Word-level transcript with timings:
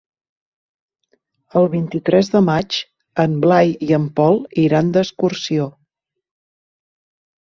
El 1.59 1.67
vint-i-tres 1.73 2.31
de 2.35 2.39
maig 2.47 2.77
en 3.23 3.35
Blai 3.43 3.75
i 3.89 3.95
en 3.97 4.09
Pol 4.21 4.41
iran 4.63 4.89
d'excursió. 4.95 5.67